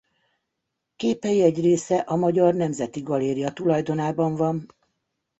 Képei 0.95 1.41
egy 1.41 1.59
része 1.61 1.97
a 1.97 2.15
Magyar 2.15 2.53
Nemzeti 2.53 3.01
Galéria 3.01 3.53
tulajdonában 3.53 4.35
van. 4.35 4.67